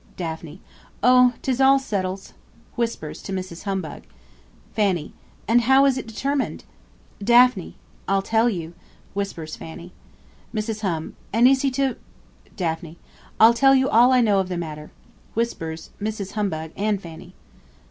[0.17, 0.59] Daphne.
[1.03, 1.33] Oh!
[1.43, 2.33] 'tis all settled.
[2.75, 3.65] (Whispers MRS.
[3.65, 4.01] HUMBUG.)
[4.73, 5.13] Fanny.
[5.47, 6.63] And how is it determined?
[7.23, 7.75] Daphne.
[8.07, 8.73] I'll tell you.
[9.13, 9.93] (Whispers FANNY.)
[10.55, 10.81] Mrs.
[10.81, 11.15] Hum.
[11.31, 11.97] And is he to?
[12.57, 12.97] Daphne.
[13.39, 14.89] I'll tell you all I know of the matter.
[15.35, 16.31] (Whispers MRS.
[16.31, 17.35] HUMBUG and FANNY.)